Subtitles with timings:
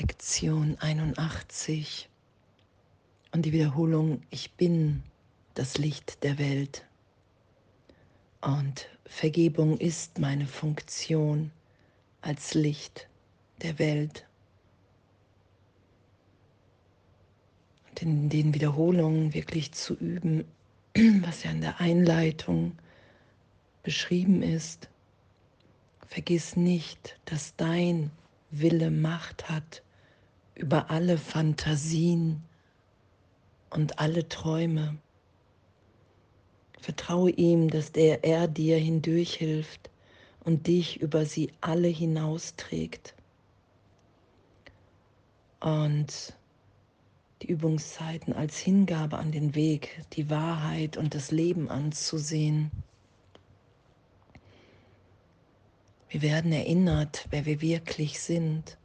[0.00, 2.08] Lektion 81
[3.32, 5.02] und die Wiederholung, ich bin
[5.52, 6.86] das Licht der Welt.
[8.40, 11.50] Und Vergebung ist meine Funktion
[12.22, 13.08] als Licht
[13.60, 14.26] der Welt.
[17.90, 20.46] Und in den Wiederholungen wirklich zu üben,
[21.20, 22.78] was ja in der Einleitung
[23.82, 24.88] beschrieben ist.
[26.06, 28.10] Vergiss nicht, dass dein
[28.50, 29.82] Wille Macht hat
[30.60, 32.42] über alle Fantasien
[33.70, 34.98] und alle Träume.
[36.78, 39.90] Vertraue ihm, dass der er dir hindurch hilft
[40.44, 43.14] und dich über sie alle hinausträgt.
[45.60, 46.34] Und
[47.42, 52.70] die Übungszeiten als Hingabe an den Weg, die Wahrheit und das Leben anzusehen.
[56.10, 58.76] Wir werden erinnert, wer wir wirklich sind.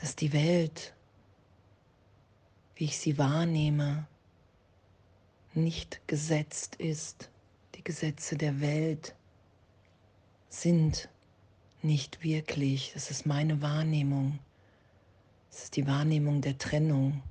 [0.00, 0.94] Dass die Welt,
[2.74, 4.06] wie ich sie wahrnehme,
[5.52, 7.30] nicht gesetzt ist.
[7.74, 9.14] Die Gesetze der Welt
[10.48, 11.08] sind
[11.82, 12.92] nicht wirklich.
[12.94, 14.38] Das ist meine Wahrnehmung.
[15.50, 17.22] Es ist die Wahrnehmung der Trennung.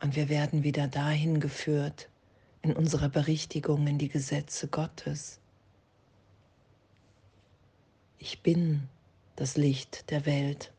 [0.00, 2.08] Und wir werden wieder dahin geführt,
[2.62, 5.40] in unserer Berichtigung in die Gesetze Gottes.
[8.18, 8.88] Ich bin
[9.36, 10.72] das Licht der Welt.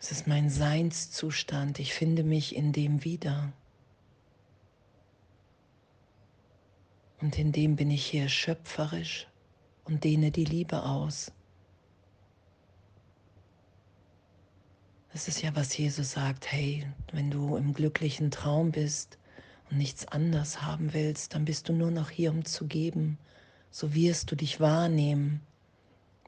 [0.00, 1.78] Es ist mein Seinszustand.
[1.78, 3.52] Ich finde mich in dem wieder.
[7.20, 9.28] Und in dem bin ich hier schöpferisch
[9.84, 11.30] und dehne die Liebe aus.
[15.12, 19.18] Das ist ja, was Jesus sagt, hey, wenn du im glücklichen Traum bist
[19.70, 23.18] und nichts anders haben willst, dann bist du nur noch hier, um zu geben.
[23.70, 25.42] So wirst du dich wahrnehmen,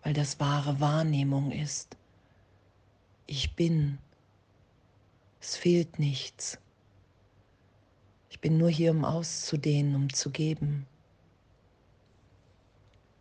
[0.03, 1.97] weil das wahre Wahrnehmung ist.
[3.27, 3.99] Ich bin.
[5.41, 6.59] Es fehlt nichts.
[8.31, 10.87] Ich bin nur hier, um auszudehnen, um zu geben,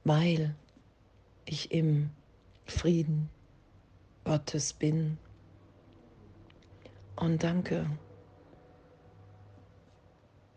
[0.04, 0.56] weil
[1.46, 2.12] ich im
[2.66, 3.30] Frieden
[4.24, 5.18] Gottes bin
[7.16, 7.86] und danke.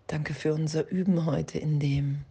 [0.07, 2.25] Danke für unser Üben heute in dem.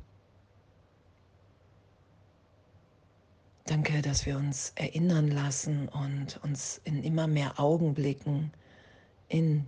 [3.73, 8.53] Danke, dass wir uns erinnern lassen und uns in immer mehr Augenblicken
[9.29, 9.65] in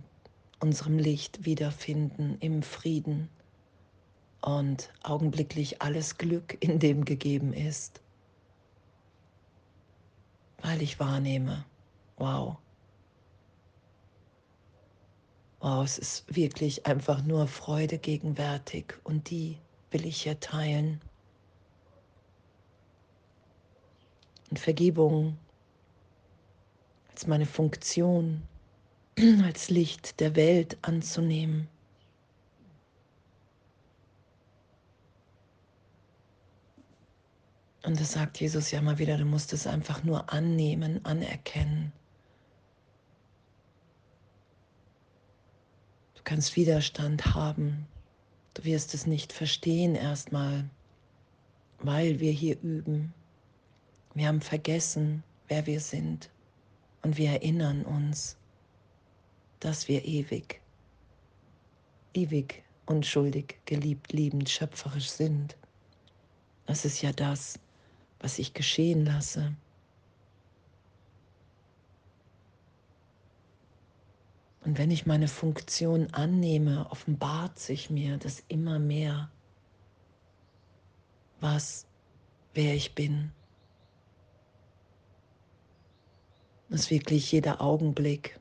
[0.60, 3.28] unserem Licht wiederfinden, im Frieden.
[4.42, 8.00] Und augenblicklich alles Glück in dem gegeben ist,
[10.62, 11.64] weil ich wahrnehme,
[12.16, 12.58] wow,
[15.60, 19.58] Oh, es ist wirklich einfach nur Freude gegenwärtig und die
[19.90, 21.00] will ich hier teilen.
[24.50, 25.36] Und Vergebung
[27.10, 28.42] als meine Funktion,
[29.44, 31.68] als Licht der Welt anzunehmen.
[37.84, 41.92] Und das sagt Jesus ja mal wieder, du musst es einfach nur annehmen, anerkennen.
[46.26, 47.86] kannst Widerstand haben.
[48.54, 50.68] Du wirst es nicht verstehen erstmal,
[51.78, 53.14] weil wir hier üben.
[54.16, 56.30] Wir haben vergessen, wer wir sind
[57.02, 58.38] und wir erinnern uns,
[59.60, 60.62] dass wir ewig,
[62.14, 65.58] ewig unschuldig, geliebt, liebend, schöpferisch sind.
[66.64, 67.58] Das ist ja das,
[68.18, 69.54] was ich geschehen lasse.
[74.64, 79.30] Und wenn ich meine Funktion annehme, offenbart sich mir das immer mehr,
[81.38, 81.86] was,
[82.54, 83.35] wer ich bin.
[86.68, 88.38] Dass wirklich jeder Augenblick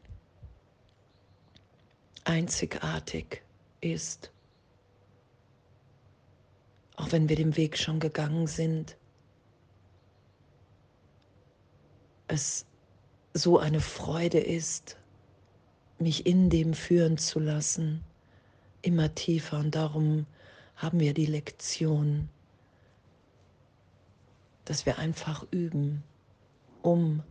[2.24, 3.44] einzigartig
[3.82, 4.32] ist.
[6.96, 8.98] Auch wenn wir den Weg schon gegangen sind.
[12.28, 12.66] Es
[13.36, 14.98] so eine Freude ist,
[16.00, 18.02] mich in dem führen zu lassen,
[18.82, 19.60] immer tiefer.
[19.60, 20.26] Und darum
[20.78, 22.30] haben wir die Lektion,
[24.64, 26.02] dass wir einfach üben,
[26.82, 27.24] um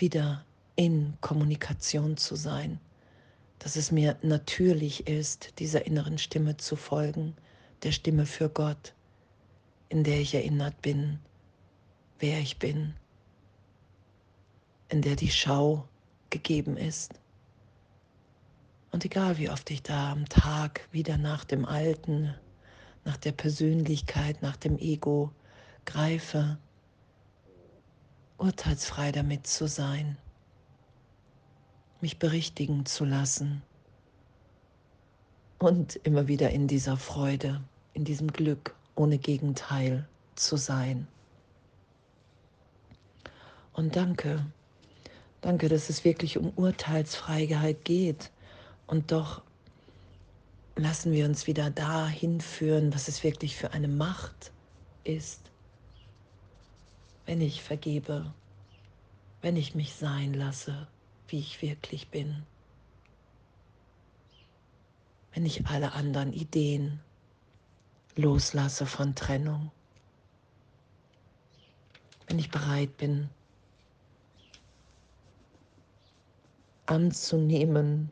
[0.00, 0.44] wieder
[0.76, 2.80] in Kommunikation zu sein,
[3.58, 7.34] dass es mir natürlich ist, dieser inneren Stimme zu folgen,
[7.82, 8.94] der Stimme für Gott,
[9.88, 11.18] in der ich erinnert bin,
[12.18, 12.94] wer ich bin,
[14.88, 15.88] in der die Schau
[16.30, 17.14] gegeben ist.
[18.92, 22.34] Und egal wie oft ich da am Tag wieder nach dem Alten,
[23.04, 25.32] nach der Persönlichkeit, nach dem Ego
[25.84, 26.58] greife,
[28.46, 30.16] urteilsfrei damit zu sein,
[32.00, 33.60] mich berichtigen zu lassen
[35.58, 37.60] und immer wieder in dieser Freude,
[37.94, 40.06] in diesem Glück ohne Gegenteil
[40.36, 41.08] zu sein.
[43.72, 44.46] Und danke,
[45.40, 48.30] danke, dass es wirklich um Urteilsfreiheit geht.
[48.86, 49.42] Und doch
[50.76, 54.52] lassen wir uns wieder dahin führen, was es wirklich für eine Macht
[55.02, 55.50] ist,
[57.26, 58.32] wenn ich vergebe,
[59.42, 60.86] wenn ich mich sein lasse,
[61.28, 62.44] wie ich wirklich bin,
[65.34, 67.00] wenn ich alle anderen Ideen
[68.14, 69.70] loslasse von Trennung,
[72.26, 73.28] wenn ich bereit bin
[76.86, 78.10] anzunehmen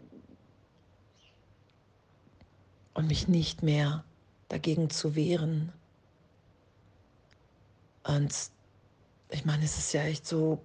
[2.93, 4.05] und mich nicht mehr
[4.49, 5.73] dagegen zu wehren.
[8.03, 8.35] Und
[9.35, 10.61] ich meine, es ist ja echt so,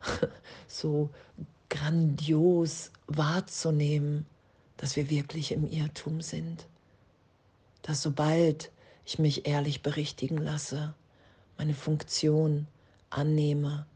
[0.68, 1.10] so
[1.68, 4.26] grandios wahrzunehmen,
[4.76, 6.66] dass wir wirklich im Irrtum sind
[7.86, 8.72] dass sobald
[9.04, 10.92] ich mich ehrlich berichtigen lasse,
[11.56, 12.66] meine Funktion
[13.10, 13.86] annehme,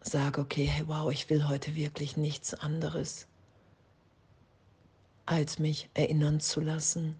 [0.00, 3.28] sage, okay, hey, wow, ich will heute wirklich nichts anderes,
[5.26, 7.14] als mich erinnern zu lassen.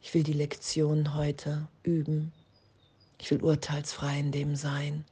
[0.00, 2.32] Ich will die Lektion heute üben.
[3.22, 5.04] Ich will urteilsfrei in dem sein.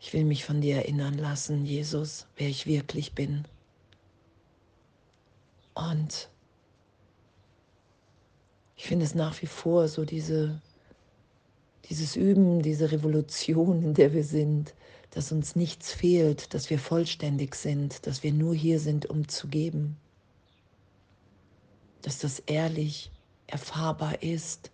[0.00, 3.46] Ich will mich von dir erinnern lassen, Jesus, wer ich wirklich bin.
[5.74, 6.30] Und
[8.74, 10.62] ich finde es nach wie vor so diese,
[11.90, 14.72] dieses Üben, diese Revolution, in der wir sind,
[15.10, 19.48] dass uns nichts fehlt, dass wir vollständig sind, dass wir nur hier sind, um zu
[19.48, 19.98] geben,
[22.00, 23.10] dass das ehrlich
[23.46, 24.70] erfahrbar ist,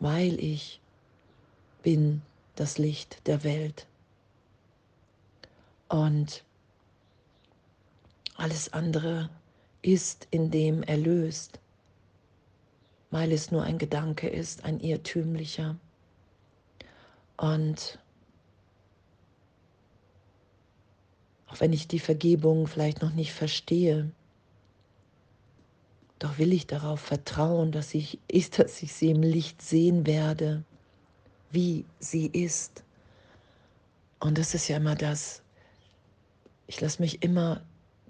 [0.00, 0.80] weil ich
[1.82, 2.22] bin
[2.56, 3.86] das Licht der Welt.
[5.88, 6.44] Und
[8.36, 9.30] alles andere
[9.82, 11.60] ist in dem erlöst,
[13.10, 15.76] weil es nur ein Gedanke ist, ein irrtümlicher.
[17.36, 17.98] Und
[21.48, 24.10] auch wenn ich die Vergebung vielleicht noch nicht verstehe,
[26.20, 30.62] doch will ich darauf vertrauen, dass ich, ist, dass ich sie im Licht sehen werde,
[31.50, 32.84] wie sie ist.
[34.20, 35.42] Und das ist ja immer das,
[36.66, 37.62] ich lasse mich immer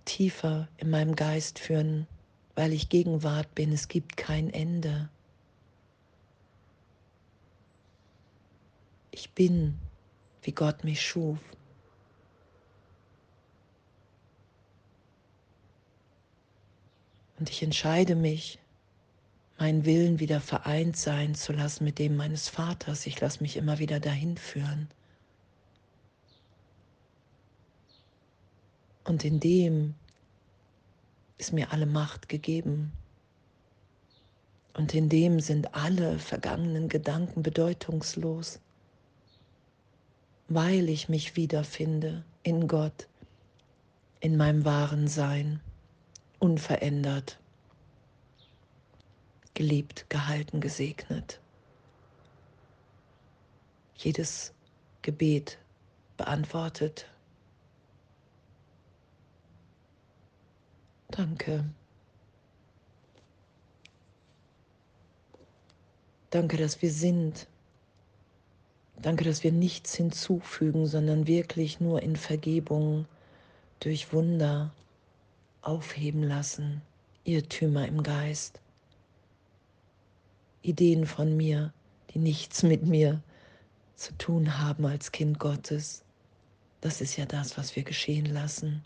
[0.04, 2.08] tiefer in meinem Geist führen,
[2.56, 3.72] weil ich Gegenwart bin.
[3.72, 5.08] Es gibt kein Ende.
[9.12, 9.78] Ich bin,
[10.42, 11.38] wie Gott mich schuf.
[17.40, 18.58] Und ich entscheide mich,
[19.58, 23.06] meinen Willen wieder vereint sein zu lassen mit dem meines Vaters.
[23.06, 24.88] Ich lasse mich immer wieder dahin führen.
[29.04, 29.94] Und in dem
[31.38, 32.92] ist mir alle Macht gegeben.
[34.74, 38.60] Und in dem sind alle vergangenen Gedanken bedeutungslos,
[40.48, 43.08] weil ich mich wiederfinde in Gott,
[44.20, 45.60] in meinem wahren Sein,
[46.40, 47.38] unverändert,
[49.54, 51.40] geliebt, gehalten, gesegnet.
[53.94, 54.52] Jedes
[55.02, 55.58] Gebet
[56.16, 57.06] beantwortet
[61.10, 61.64] Danke.
[66.30, 67.48] Danke, dass wir sind.
[69.02, 73.06] Danke, dass wir nichts hinzufügen, sondern wirklich nur in Vergebung
[73.80, 74.72] durch Wunder
[75.62, 76.82] aufheben lassen,
[77.24, 78.60] Irrtümer im Geist,
[80.62, 81.72] Ideen von mir,
[82.12, 83.22] die nichts mit mir
[83.96, 86.02] zu tun haben als Kind Gottes.
[86.80, 88.82] Das ist ja das, was wir geschehen lassen.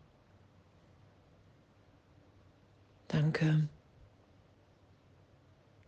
[3.09, 3.69] Danke.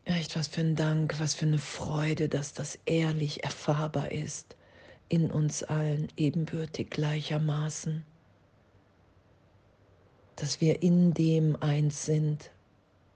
[0.05, 4.55] Echt, was für ein Dank, was für eine Freude, dass das ehrlich erfahrbar ist,
[5.09, 8.05] in uns allen ebenbürtig gleichermaßen.
[10.37, 12.51] Dass wir in dem eins sind,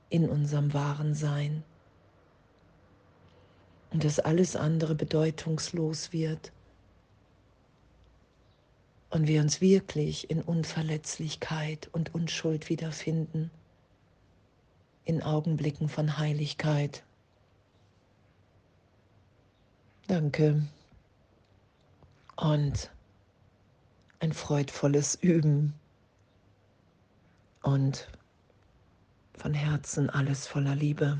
[0.09, 1.62] in unserem wahren Sein.
[3.93, 6.53] Und dass alles andere bedeutungslos wird.
[9.11, 13.50] Und wir uns wirklich in Unverletzlichkeit und Unschuld wiederfinden
[15.05, 17.03] in Augenblicken von Heiligkeit.
[20.07, 20.62] Danke.
[22.37, 22.91] Und
[24.21, 25.75] ein freudvolles Üben
[27.62, 28.09] und
[29.37, 31.19] von Herzen alles voller Liebe.